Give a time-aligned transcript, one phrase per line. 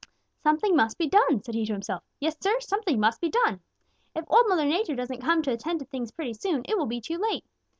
[0.41, 2.01] "'Something must be done,' said he to himself.
[2.19, 3.59] 'Yes, Sir, something must be done.
[4.15, 6.99] If Old Mother Nature doesn't come to attend to things pretty soon, it will be
[6.99, 7.45] too late.'